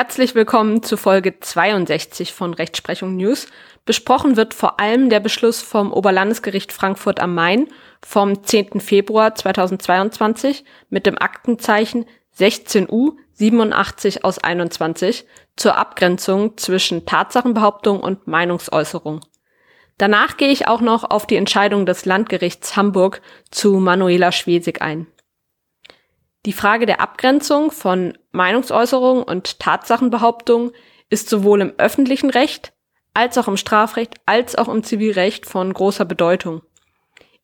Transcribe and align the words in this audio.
Herzlich 0.00 0.36
willkommen 0.36 0.84
zu 0.84 0.96
Folge 0.96 1.40
62 1.40 2.32
von 2.32 2.54
Rechtsprechung 2.54 3.16
News. 3.16 3.48
Besprochen 3.84 4.36
wird 4.36 4.54
vor 4.54 4.78
allem 4.78 5.10
der 5.10 5.18
Beschluss 5.18 5.60
vom 5.60 5.92
Oberlandesgericht 5.92 6.70
Frankfurt 6.70 7.18
am 7.18 7.34
Main 7.34 7.66
vom 8.06 8.44
10. 8.44 8.80
Februar 8.80 9.34
2022 9.34 10.64
mit 10.88 11.04
dem 11.04 11.18
Aktenzeichen 11.18 12.06
16U 12.38 13.14
87 13.32 14.24
aus 14.24 14.38
21 14.38 15.26
zur 15.56 15.76
Abgrenzung 15.76 16.56
zwischen 16.56 17.04
Tatsachenbehauptung 17.04 17.98
und 17.98 18.28
Meinungsäußerung. 18.28 19.22
Danach 19.96 20.36
gehe 20.36 20.52
ich 20.52 20.68
auch 20.68 20.80
noch 20.80 21.10
auf 21.10 21.26
die 21.26 21.34
Entscheidung 21.34 21.86
des 21.86 22.04
Landgerichts 22.04 22.76
Hamburg 22.76 23.20
zu 23.50 23.72
Manuela 23.80 24.30
Schwesig 24.30 24.80
ein. 24.80 25.08
Die 26.48 26.54
Frage 26.54 26.86
der 26.86 27.02
Abgrenzung 27.02 27.70
von 27.70 28.16
Meinungsäußerung 28.30 29.22
und 29.22 29.60
Tatsachenbehauptung 29.60 30.72
ist 31.10 31.28
sowohl 31.28 31.60
im 31.60 31.74
öffentlichen 31.76 32.30
Recht 32.30 32.72
als 33.12 33.36
auch 33.36 33.48
im 33.48 33.58
Strafrecht 33.58 34.14
als 34.24 34.56
auch 34.56 34.68
im 34.68 34.82
Zivilrecht 34.82 35.44
von 35.44 35.70
großer 35.70 36.06
Bedeutung. 36.06 36.62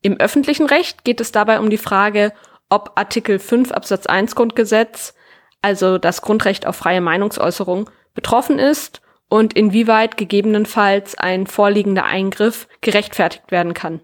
Im 0.00 0.18
öffentlichen 0.18 0.64
Recht 0.64 1.04
geht 1.04 1.20
es 1.20 1.32
dabei 1.32 1.60
um 1.60 1.68
die 1.68 1.76
Frage, 1.76 2.32
ob 2.70 2.92
Artikel 2.94 3.38
5 3.38 3.72
Absatz 3.72 4.06
1 4.06 4.36
Grundgesetz, 4.36 5.12
also 5.60 5.98
das 5.98 6.22
Grundrecht 6.22 6.66
auf 6.66 6.76
freie 6.76 7.02
Meinungsäußerung, 7.02 7.90
betroffen 8.14 8.58
ist 8.58 9.02
und 9.28 9.52
inwieweit 9.52 10.16
gegebenenfalls 10.16 11.14
ein 11.18 11.46
vorliegender 11.46 12.06
Eingriff 12.06 12.68
gerechtfertigt 12.80 13.50
werden 13.50 13.74
kann. 13.74 14.00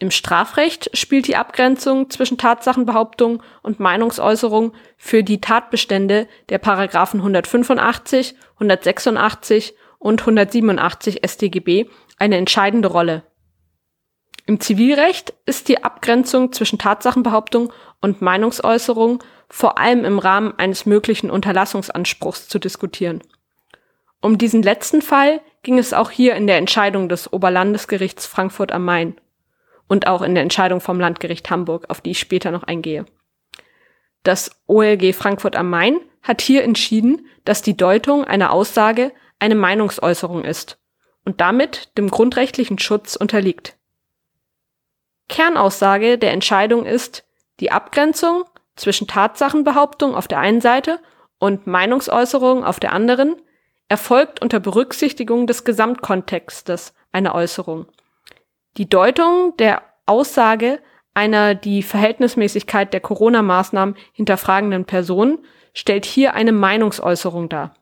Im 0.00 0.12
Strafrecht 0.12 0.96
spielt 0.96 1.26
die 1.26 1.34
Abgrenzung 1.34 2.08
zwischen 2.08 2.38
Tatsachenbehauptung 2.38 3.42
und 3.62 3.80
Meinungsäußerung 3.80 4.72
für 4.96 5.24
die 5.24 5.40
Tatbestände 5.40 6.28
der 6.50 6.58
Paragraphen 6.58 7.18
185, 7.18 8.36
186 8.54 9.74
und 9.98 10.20
187 10.20 11.20
StGB 11.26 11.86
eine 12.16 12.36
entscheidende 12.36 12.88
Rolle. 12.88 13.24
Im 14.46 14.60
Zivilrecht 14.60 15.34
ist 15.46 15.68
die 15.68 15.82
Abgrenzung 15.82 16.52
zwischen 16.52 16.78
Tatsachenbehauptung 16.78 17.72
und 18.00 18.22
Meinungsäußerung 18.22 19.22
vor 19.50 19.78
allem 19.78 20.04
im 20.04 20.20
Rahmen 20.20 20.54
eines 20.58 20.86
möglichen 20.86 21.28
Unterlassungsanspruchs 21.28 22.48
zu 22.48 22.60
diskutieren. 22.60 23.20
Um 24.20 24.38
diesen 24.38 24.62
letzten 24.62 25.02
Fall 25.02 25.40
ging 25.62 25.78
es 25.78 25.92
auch 25.92 26.10
hier 26.10 26.36
in 26.36 26.46
der 26.46 26.56
Entscheidung 26.56 27.08
des 27.08 27.32
Oberlandesgerichts 27.32 28.26
Frankfurt 28.26 28.72
am 28.72 28.84
Main 28.84 29.16
und 29.88 30.06
auch 30.06 30.22
in 30.22 30.34
der 30.34 30.42
Entscheidung 30.42 30.80
vom 30.80 31.00
Landgericht 31.00 31.50
Hamburg, 31.50 31.86
auf 31.88 32.00
die 32.00 32.12
ich 32.12 32.18
später 32.18 32.50
noch 32.50 32.62
eingehe. 32.62 33.06
Das 34.22 34.50
OLG 34.66 35.14
Frankfurt 35.14 35.56
am 35.56 35.70
Main 35.70 35.98
hat 36.22 36.40
hier 36.40 36.62
entschieden, 36.62 37.26
dass 37.44 37.62
die 37.62 37.76
Deutung 37.76 38.24
einer 38.24 38.52
Aussage 38.52 39.12
eine 39.38 39.54
Meinungsäußerung 39.54 40.44
ist 40.44 40.78
und 41.24 41.40
damit 41.40 41.96
dem 41.96 42.10
grundrechtlichen 42.10 42.78
Schutz 42.78 43.16
unterliegt. 43.16 43.76
Kernaussage 45.28 46.18
der 46.18 46.32
Entscheidung 46.32 46.84
ist 46.84 47.24
die 47.60 47.70
Abgrenzung 47.70 48.44
zwischen 48.76 49.06
Tatsachenbehauptung 49.06 50.14
auf 50.14 50.28
der 50.28 50.38
einen 50.38 50.60
Seite 50.60 51.00
und 51.38 51.66
Meinungsäußerung 51.66 52.64
auf 52.64 52.80
der 52.80 52.92
anderen 52.92 53.36
erfolgt 53.88 54.40
unter 54.42 54.60
Berücksichtigung 54.60 55.46
des 55.46 55.64
Gesamtkontextes 55.64 56.94
einer 57.12 57.34
Äußerung. 57.34 57.86
Die 58.78 58.88
Deutung 58.88 59.56
der 59.56 59.82
Aussage 60.06 60.80
einer 61.12 61.56
die 61.56 61.82
Verhältnismäßigkeit 61.82 62.92
der 62.92 63.00
Corona-Maßnahmen 63.00 63.96
hinterfragenden 64.12 64.84
Person 64.84 65.44
stellt 65.74 66.04
hier 66.04 66.34
eine 66.34 66.52
Meinungsäußerung 66.52 67.48
dar. 67.48 67.74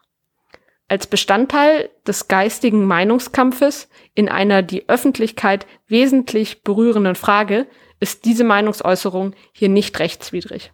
Als 0.88 1.06
Bestandteil 1.06 1.90
des 2.06 2.28
geistigen 2.28 2.86
Meinungskampfes 2.86 3.90
in 4.14 4.30
einer 4.30 4.62
die 4.62 4.88
Öffentlichkeit 4.88 5.66
wesentlich 5.86 6.62
berührenden 6.62 7.14
Frage 7.14 7.66
ist 8.00 8.24
diese 8.24 8.44
Meinungsäußerung 8.44 9.34
hier 9.52 9.68
nicht 9.68 9.98
rechtswidrig. 9.98 10.72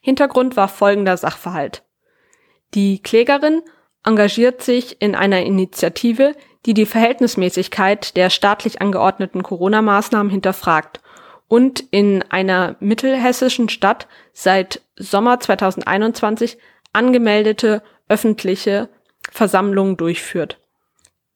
Hintergrund 0.00 0.56
war 0.56 0.68
folgender 0.68 1.18
Sachverhalt. 1.18 1.82
Die 2.72 3.02
Klägerin 3.02 3.60
engagiert 4.02 4.62
sich 4.62 5.02
in 5.02 5.14
einer 5.14 5.42
Initiative, 5.42 6.34
die 6.66 6.74
die 6.74 6.86
Verhältnismäßigkeit 6.86 8.16
der 8.16 8.30
staatlich 8.30 8.80
angeordneten 8.80 9.42
Corona-Maßnahmen 9.42 10.30
hinterfragt 10.30 11.00
und 11.48 11.80
in 11.90 12.22
einer 12.30 12.76
mittelhessischen 12.80 13.68
Stadt 13.68 14.06
seit 14.32 14.82
Sommer 14.96 15.40
2021 15.40 16.58
angemeldete 16.92 17.82
öffentliche 18.08 18.88
Versammlungen 19.30 19.96
durchführt. 19.96 20.58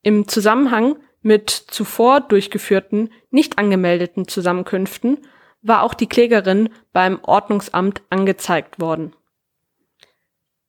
Im 0.02 0.28
Zusammenhang 0.28 0.96
mit 1.22 1.50
zuvor 1.50 2.20
durchgeführten, 2.20 3.10
nicht 3.30 3.58
angemeldeten 3.58 4.28
Zusammenkünften 4.28 5.18
war 5.62 5.82
auch 5.82 5.94
die 5.94 6.06
Klägerin 6.06 6.68
beim 6.92 7.18
Ordnungsamt 7.22 8.02
angezeigt 8.10 8.78
worden. 8.78 9.16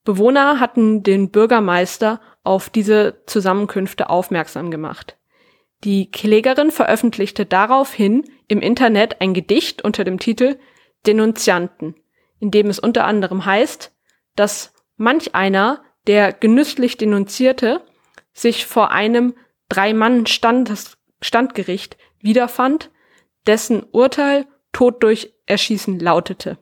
Bewohner 0.05 0.59
hatten 0.59 1.03
den 1.03 1.31
Bürgermeister 1.31 2.21
auf 2.45 2.69
diese 2.69 3.21
Zusammenkünfte 3.25 4.09
aufmerksam 4.09 4.71
gemacht. 4.71 5.17
Die 5.83 6.09
Klägerin 6.09 6.71
veröffentlichte 6.71 7.45
daraufhin 7.45 8.23
im 8.47 8.61
Internet 8.61 9.21
ein 9.21 9.33
Gedicht 9.33 9.83
unter 9.83 10.03
dem 10.03 10.19
Titel 10.19 10.57
Denunzianten, 11.05 11.95
in 12.39 12.51
dem 12.51 12.67
es 12.67 12.79
unter 12.79 13.05
anderem 13.05 13.45
heißt, 13.45 13.93
dass 14.35 14.73
manch 14.97 15.33
einer, 15.35 15.83
der 16.07 16.33
genüsslich 16.33 16.97
denunzierte, 16.97 17.85
sich 18.33 18.65
vor 18.65 18.91
einem 18.91 19.35
Drei-Mann-Standgericht 19.69 21.97
wiederfand, 22.19 22.89
dessen 23.47 23.83
Urteil 23.91 24.45
Tod 24.71 25.01
durch 25.03 25.33
Erschießen 25.45 25.99
lautete. 25.99 26.57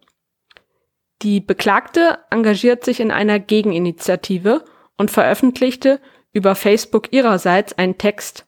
Die 1.21 1.39
Beklagte 1.39 2.19
engagiert 2.29 2.83
sich 2.83 2.99
in 2.99 3.11
einer 3.11 3.39
Gegeninitiative 3.39 4.65
und 4.97 5.11
veröffentlichte 5.11 5.99
über 6.31 6.55
Facebook 6.55 7.13
ihrerseits 7.13 7.73
einen 7.73 7.97
Text. 7.97 8.45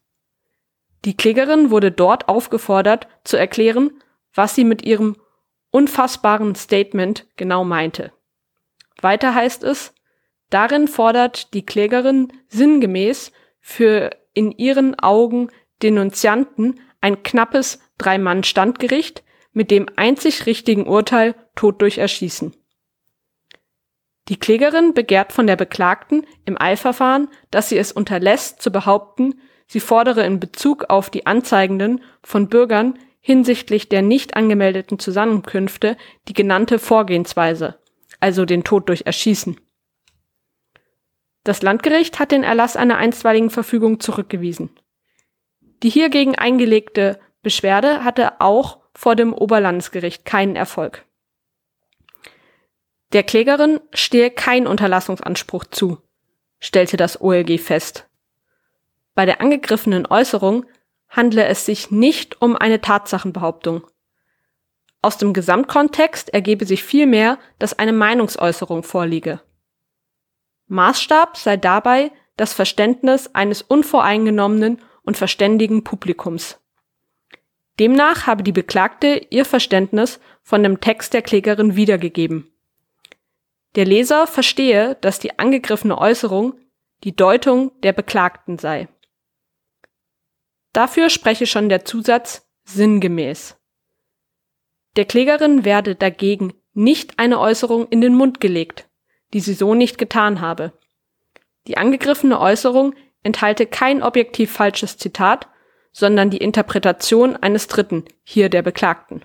Die 1.04 1.16
Klägerin 1.16 1.70
wurde 1.70 1.92
dort 1.92 2.28
aufgefordert 2.28 3.06
zu 3.24 3.36
erklären, 3.36 4.02
was 4.34 4.54
sie 4.54 4.64
mit 4.64 4.84
ihrem 4.84 5.16
unfassbaren 5.70 6.54
Statement 6.54 7.26
genau 7.36 7.64
meinte. 7.64 8.12
Weiter 9.00 9.34
heißt 9.34 9.62
es, 9.62 9.94
darin 10.50 10.88
fordert 10.88 11.54
die 11.54 11.64
Klägerin 11.64 12.32
sinngemäß 12.48 13.32
für 13.60 14.10
in 14.32 14.52
ihren 14.52 14.98
Augen 14.98 15.48
Denunzianten 15.82 16.80
ein 17.00 17.22
knappes 17.22 17.80
Drei-Mann-Standgericht 17.98 19.22
mit 19.52 19.70
dem 19.70 19.86
einzig 19.96 20.46
richtigen 20.46 20.86
Urteil 20.86 21.34
Tod 21.54 21.80
durch 21.80 21.98
Erschießen. 21.98 22.54
Die 24.28 24.38
Klägerin 24.38 24.92
begehrt 24.92 25.32
von 25.32 25.46
der 25.46 25.56
Beklagten 25.56 26.26
im 26.44 26.60
Eilverfahren, 26.60 27.28
dass 27.50 27.68
sie 27.68 27.78
es 27.78 27.92
unterlässt 27.92 28.60
zu 28.60 28.72
behaupten, 28.72 29.40
sie 29.68 29.80
fordere 29.80 30.24
in 30.24 30.40
Bezug 30.40 30.86
auf 30.88 31.10
die 31.10 31.26
Anzeigenden 31.26 32.02
von 32.22 32.48
Bürgern 32.48 32.98
hinsichtlich 33.20 33.88
der 33.88 34.02
nicht 34.02 34.36
angemeldeten 34.36 34.98
Zusammenkünfte 34.98 35.96
die 36.28 36.32
genannte 36.32 36.78
Vorgehensweise, 36.78 37.78
also 38.20 38.44
den 38.44 38.64
Tod 38.64 38.88
durch 38.88 39.02
Erschießen. 39.06 39.60
Das 41.42 41.62
Landgericht 41.62 42.18
hat 42.18 42.32
den 42.32 42.42
Erlass 42.42 42.76
einer 42.76 42.98
einstweiligen 42.98 43.50
Verfügung 43.50 44.00
zurückgewiesen. 44.00 44.70
Die 45.82 45.90
hiergegen 45.90 46.34
eingelegte 46.36 47.20
Beschwerde 47.42 48.02
hatte 48.02 48.40
auch 48.40 48.78
vor 48.94 49.14
dem 49.14 49.32
Oberlandesgericht 49.32 50.24
keinen 50.24 50.56
Erfolg. 50.56 51.04
Der 53.12 53.22
Klägerin 53.22 53.80
stehe 53.92 54.30
kein 54.30 54.66
Unterlassungsanspruch 54.66 55.64
zu, 55.64 55.98
stellte 56.58 56.96
das 56.96 57.20
OLG 57.20 57.58
fest. 57.60 58.08
Bei 59.14 59.24
der 59.24 59.40
angegriffenen 59.40 60.06
Äußerung 60.06 60.66
handle 61.08 61.44
es 61.46 61.64
sich 61.64 61.90
nicht 61.90 62.42
um 62.42 62.56
eine 62.56 62.80
Tatsachenbehauptung. 62.80 63.86
Aus 65.02 65.18
dem 65.18 65.32
Gesamtkontext 65.32 66.34
ergebe 66.34 66.66
sich 66.66 66.82
vielmehr, 66.82 67.38
dass 67.58 67.78
eine 67.78 67.92
Meinungsäußerung 67.92 68.82
vorliege. 68.82 69.40
Maßstab 70.66 71.36
sei 71.36 71.56
dabei 71.56 72.10
das 72.36 72.52
Verständnis 72.52 73.34
eines 73.34 73.62
unvoreingenommenen 73.62 74.82
und 75.02 75.16
verständigen 75.16 75.84
Publikums. 75.84 76.58
Demnach 77.78 78.26
habe 78.26 78.42
die 78.42 78.52
Beklagte 78.52 79.26
ihr 79.30 79.44
Verständnis 79.44 80.18
von 80.42 80.62
dem 80.62 80.80
Text 80.80 81.14
der 81.14 81.22
Klägerin 81.22 81.76
wiedergegeben. 81.76 82.50
Der 83.76 83.84
Leser 83.84 84.26
verstehe, 84.26 84.96
dass 85.02 85.18
die 85.18 85.38
angegriffene 85.38 85.98
Äußerung 85.98 86.58
die 87.04 87.14
Deutung 87.14 87.78
der 87.82 87.92
Beklagten 87.92 88.58
sei. 88.58 88.88
Dafür 90.72 91.10
spreche 91.10 91.46
schon 91.46 91.68
der 91.68 91.84
Zusatz 91.84 92.48
sinngemäß. 92.64 93.56
Der 94.96 95.04
Klägerin 95.04 95.64
werde 95.64 95.94
dagegen 95.94 96.54
nicht 96.72 97.18
eine 97.18 97.38
Äußerung 97.38 97.88
in 97.88 98.00
den 98.00 98.14
Mund 98.14 98.40
gelegt. 98.40 98.88
die 99.32 99.40
sie 99.40 99.54
so 99.54 99.74
nicht 99.74 99.98
getan 99.98 100.40
habe. 100.40 100.72
Die 101.66 101.76
angegriffene 101.76 102.40
Äußerung 102.40 102.94
enthalte 103.24 103.66
kein 103.66 104.02
objektiv 104.02 104.52
falsches 104.52 104.98
Zitat, 104.98 105.48
sondern 105.90 106.30
die 106.30 106.38
Interpretation 106.38 107.36
eines 107.36 107.66
Dritten, 107.66 108.04
hier 108.22 108.48
der 108.48 108.62
Beklagten. 108.62 109.24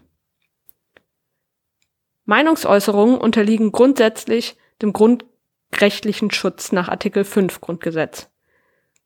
Meinungsäußerungen 2.26 3.18
unterliegen 3.18 3.72
grundsätzlich 3.72 4.56
dem 4.82 4.94
grundrechtlichen 4.94 6.32
Schutz 6.32 6.72
nach 6.72 6.90
Artikel 6.90 7.24
5 7.24 7.62
Grundgesetz. 7.62 8.30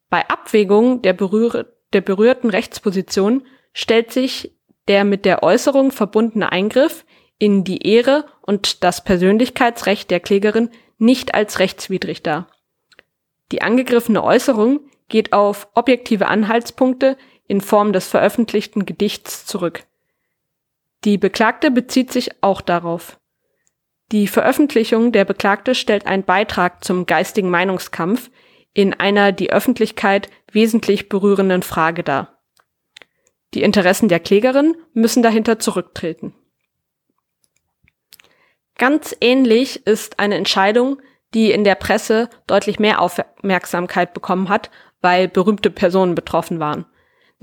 Bei 0.10 0.28
Abwägung 0.30 1.02
der, 1.02 1.14
berühr 1.14 1.74
der 1.94 2.02
berührten 2.02 2.50
Rechtsposition 2.50 3.46
stellt 3.74 4.12
sich 4.12 4.56
der 4.88 5.04
mit 5.04 5.26
der 5.26 5.44
Äußerung 5.44 5.92
verbundene 5.92 6.52
Eingriff 6.52 7.06
in 7.38 7.64
die 7.64 7.86
Ehre 7.88 8.26
und 8.42 8.84
das 8.84 9.04
Persönlichkeitsrecht 9.04 10.10
der 10.10 10.20
Klägerin 10.20 10.70
nicht 10.98 11.34
als 11.34 11.60
rechtswidrig 11.60 12.24
dar. 12.24 12.48
Die 13.52 13.62
angegriffene 13.62 14.24
Äußerung 14.24 14.80
geht 15.10 15.34
auf 15.34 15.68
objektive 15.74 16.28
Anhaltspunkte 16.28 17.18
in 17.48 17.62
Form 17.62 17.94
des 17.94 18.08
veröffentlichten 18.08 18.86
Gedichts 18.86 19.46
zurück. 19.46 19.86
Die 21.04 21.18
Beklagte 21.18 21.70
bezieht 21.72 22.12
sich 22.12 22.32
auch 22.42 22.62
darauf. 22.62 23.20
Die 24.12 24.28
Veröffentlichung 24.28 25.12
der 25.12 25.26
Beklagte 25.26 25.76
stellt 25.76 26.06
einen 26.06 26.24
Beitrag 26.24 26.84
zum 26.84 27.06
geistigen 27.06 27.50
Meinungskampf 27.50 28.30
in 28.74 28.94
einer 28.94 29.32
die 29.32 29.52
Öffentlichkeit 29.52 30.30
wesentlich 30.52 31.10
berührenden 31.10 31.64
Frage 31.64 32.04
dar. 32.04 32.40
Die 33.54 33.64
Interessen 33.64 34.10
der 34.10 34.20
Klägerin 34.20 34.76
müssen 34.94 35.24
dahinter 35.24 35.60
zurücktreten. 35.60 36.36
Ganz 38.78 39.16
ähnlich 39.22 39.88
ist 39.88 40.20
eine 40.20 40.36
Entscheidung, 40.36 41.02
die 41.34 41.52
in 41.52 41.64
der 41.64 41.76
Presse 41.76 42.30
deutlich 42.48 42.80
mehr 42.80 43.02
Aufmerksamkeit 43.02 44.14
bekommen 44.14 44.50
hat, 44.50 44.70
weil 45.02 45.28
berühmte 45.28 45.70
Personen 45.70 46.16
betroffen 46.16 46.60
waren. 46.60 46.86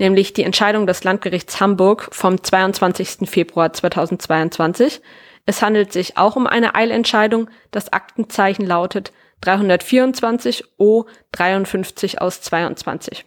Nämlich 0.03 0.33
die 0.33 0.43
Entscheidung 0.43 0.85
des 0.85 1.05
Landgerichts 1.05 1.61
Hamburg 1.61 2.09
vom 2.11 2.43
22. 2.43 3.19
Februar 3.29 3.71
2022. 3.71 4.99
Es 5.45 5.61
handelt 5.61 5.93
sich 5.93 6.17
auch 6.17 6.35
um 6.35 6.45
eine 6.45 6.75
Eilentscheidung. 6.75 7.49
Das 7.71 7.93
Aktenzeichen 7.93 8.65
lautet 8.65 9.13
324 9.39 10.65
O 10.77 11.05
53 11.31 12.19
aus 12.19 12.41
22. 12.41 13.23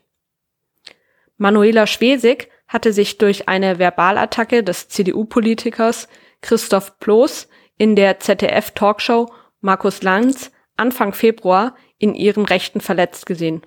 Manuela 1.38 1.86
Schwesig 1.86 2.50
hatte 2.68 2.92
sich 2.92 3.16
durch 3.16 3.48
eine 3.48 3.78
Verbalattacke 3.78 4.62
des 4.62 4.88
CDU-Politikers 4.90 6.08
Christoph 6.42 6.98
Ploß 6.98 7.48
in 7.78 7.96
der 7.96 8.20
ZDF-Talkshow 8.20 9.32
Markus 9.62 10.02
Lanz 10.02 10.52
Anfang 10.76 11.14
Februar 11.14 11.74
in 11.96 12.14
ihrem 12.14 12.44
Rechten 12.44 12.82
verletzt 12.82 13.24
gesehen. 13.24 13.62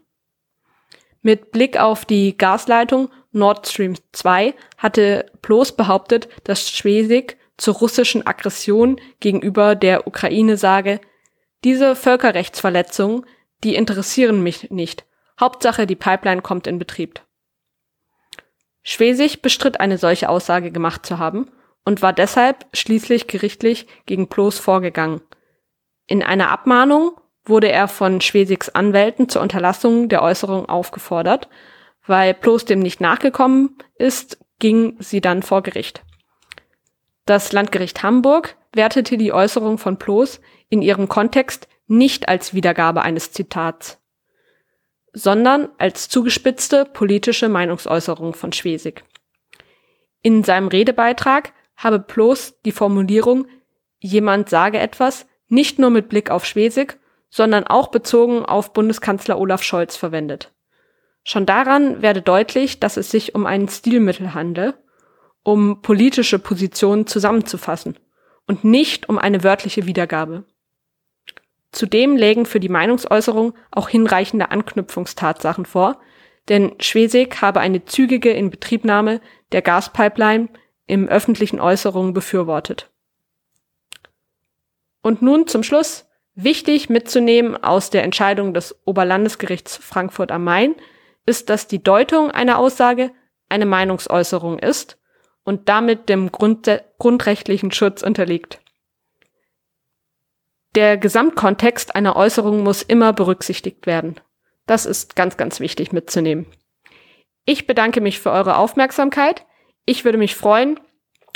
Mit 1.21 1.51
Blick 1.51 1.77
auf 1.77 2.05
die 2.05 2.37
Gasleitung 2.37 3.09
Nord 3.31 3.67
Stream 3.67 3.95
2 4.13 4.53
hatte 4.77 5.25
Ploß 5.41 5.73
behauptet, 5.73 6.29
dass 6.45 6.69
Schwesig 6.69 7.37
zur 7.57 7.75
russischen 7.75 8.25
Aggression 8.25 8.99
gegenüber 9.19 9.75
der 9.75 10.07
Ukraine 10.07 10.57
sage, 10.57 11.01
diese 11.63 11.95
Völkerrechtsverletzungen, 11.95 13.25
die 13.63 13.75
interessieren 13.75 14.41
mich 14.41 14.71
nicht. 14.71 15.05
Hauptsache, 15.39 15.85
die 15.85 15.97
Pipeline 15.97 16.41
kommt 16.41 16.67
in 16.67 16.79
Betrieb. 16.79 17.21
Schwesig 18.81 19.41
bestritt 19.41 19.79
eine 19.79 19.97
solche 19.97 20.29
Aussage 20.29 20.71
gemacht 20.71 21.05
zu 21.05 21.19
haben 21.19 21.51
und 21.83 22.01
war 22.01 22.13
deshalb 22.13 22.65
schließlich 22.73 23.27
gerichtlich 23.27 23.87
gegen 24.05 24.29
Ploß 24.29 24.57
vorgegangen. 24.57 25.21
In 26.07 26.23
einer 26.23 26.49
Abmahnung 26.49 27.11
wurde 27.45 27.71
er 27.71 27.87
von 27.87 28.21
Schwesigs 28.21 28.69
Anwälten 28.69 29.29
zur 29.29 29.41
Unterlassung 29.41 30.09
der 30.09 30.21
Äußerung 30.21 30.67
aufgefordert. 30.67 31.49
Weil 32.05 32.33
Ploß 32.33 32.65
dem 32.65 32.79
nicht 32.79 33.01
nachgekommen 33.01 33.77
ist, 33.95 34.37
ging 34.59 34.95
sie 34.99 35.21
dann 35.21 35.43
vor 35.43 35.61
Gericht. 35.63 36.03
Das 37.25 37.51
Landgericht 37.51 38.01
Hamburg 38.01 38.57
wertete 38.73 39.17
die 39.17 39.33
Äußerung 39.33 39.77
von 39.77 39.97
Ploß 39.97 40.41
in 40.69 40.81
ihrem 40.81 41.07
Kontext 41.07 41.67
nicht 41.87 42.29
als 42.29 42.53
Wiedergabe 42.53 43.01
eines 43.01 43.31
Zitats, 43.31 43.99
sondern 45.13 45.69
als 45.77 46.09
zugespitzte 46.09 46.85
politische 46.85 47.49
Meinungsäußerung 47.49 48.33
von 48.33 48.53
Schwesig. 48.53 49.03
In 50.21 50.43
seinem 50.43 50.67
Redebeitrag 50.67 51.53
habe 51.75 51.99
Ploß 51.99 52.61
die 52.65 52.71
Formulierung 52.71 53.47
jemand 53.99 54.49
sage 54.49 54.79
etwas 54.79 55.25
nicht 55.47 55.79
nur 55.79 55.89
mit 55.89 56.09
Blick 56.09 56.29
auf 56.29 56.45
Schwesig, 56.45 56.98
sondern 57.29 57.65
auch 57.65 57.89
bezogen 57.89 58.45
auf 58.45 58.73
Bundeskanzler 58.73 59.39
Olaf 59.39 59.63
Scholz 59.63 59.95
verwendet. 59.95 60.51
Schon 61.23 61.45
daran 61.45 62.01
werde 62.01 62.21
deutlich, 62.21 62.79
dass 62.79 62.97
es 62.97 63.11
sich 63.11 63.35
um 63.35 63.45
ein 63.45 63.67
Stilmittel 63.67 64.33
handle, 64.33 64.73
um 65.43 65.81
politische 65.81 66.39
Positionen 66.39 67.07
zusammenzufassen 67.07 67.97
und 68.47 68.63
nicht 68.63 69.09
um 69.09 69.17
eine 69.17 69.43
wörtliche 69.43 69.85
Wiedergabe. 69.85 70.45
Zudem 71.71 72.15
lägen 72.17 72.45
für 72.45 72.59
die 72.59 72.69
Meinungsäußerung 72.69 73.53
auch 73.69 73.89
hinreichende 73.89 74.49
Anknüpfungstatsachen 74.49 75.65
vor, 75.65 75.99
denn 76.47 76.73
Schwesig 76.79 77.41
habe 77.41 77.59
eine 77.59 77.85
zügige 77.85 78.31
Inbetriebnahme 78.31 79.21
der 79.51 79.61
Gaspipeline 79.61 80.49
im 80.87 81.07
öffentlichen 81.07 81.59
Äußerungen 81.59 82.13
befürwortet. 82.13 82.89
Und 85.03 85.21
nun 85.21 85.45
zum 85.45 85.61
Schluss 85.61 86.08
wichtig 86.43 86.89
mitzunehmen 86.89 87.61
aus 87.61 87.89
der 87.89 88.03
Entscheidung 88.03 88.53
des 88.53 88.75
Oberlandesgerichts 88.85 89.77
Frankfurt 89.77 90.31
am 90.31 90.43
Main 90.43 90.75
ist, 91.25 91.49
dass 91.49 91.67
die 91.67 91.83
Deutung 91.83 92.31
einer 92.31 92.57
Aussage 92.57 93.11
eine 93.49 93.65
Meinungsäußerung 93.65 94.59
ist 94.59 94.97
und 95.43 95.69
damit 95.69 96.09
dem 96.09 96.31
Grund 96.31 96.69
grundrechtlichen 96.97 97.71
Schutz 97.71 98.03
unterliegt. 98.03 98.59
Der 100.75 100.97
Gesamtkontext 100.97 101.95
einer 101.95 102.15
Äußerung 102.15 102.63
muss 102.63 102.83
immer 102.83 103.11
berücksichtigt 103.13 103.87
werden. 103.87 104.19
Das 104.67 104.85
ist 104.85 105.15
ganz, 105.15 105.35
ganz 105.35 105.59
wichtig 105.59 105.91
mitzunehmen. 105.91 106.45
Ich 107.45 107.65
bedanke 107.65 108.01
mich 108.01 108.19
für 108.19 108.29
eure 108.29 108.57
Aufmerksamkeit. 108.57 109.45
Ich 109.85 110.05
würde 110.05 110.19
mich 110.19 110.35
freuen, 110.35 110.79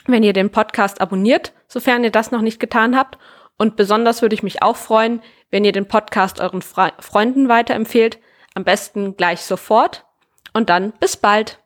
wenn 0.05 0.21
ihr 0.21 0.33
den 0.33 0.51
Podcast 0.51 1.01
abonniert, 1.01 1.53
sofern 1.67 2.03
ihr 2.03 2.11
das 2.11 2.29
noch 2.29 2.41
nicht 2.41 2.59
getan 2.59 2.95
habt. 2.95 3.17
Und 3.57 3.75
besonders 3.75 4.21
würde 4.21 4.35
ich 4.35 4.43
mich 4.43 4.61
auch 4.61 4.77
freuen, 4.77 5.21
wenn 5.51 5.63
ihr 5.63 5.71
den 5.71 5.87
Podcast 5.87 6.39
euren 6.39 6.61
Fre 6.61 6.93
Freunden 6.99 7.49
weiterempfehlt. 7.49 8.19
Am 8.55 8.63
besten 8.63 9.15
gleich 9.15 9.41
sofort. 9.41 10.05
Und 10.53 10.69
dann 10.69 10.91
bis 10.99 11.17
bald. 11.17 11.59